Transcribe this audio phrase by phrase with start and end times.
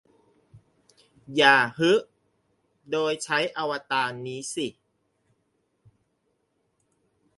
[1.35, 1.91] อย่า 'ฮึ'
[2.91, 4.67] โดยใช้อวตารนี้สิ